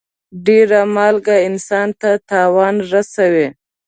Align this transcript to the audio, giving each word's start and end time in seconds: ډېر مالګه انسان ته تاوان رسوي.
ډېر 0.45 0.69
مالګه 0.95 1.35
انسان 1.47 1.87
ته 1.99 2.09
تاوان 2.29 2.75
رسوي. 2.91 3.47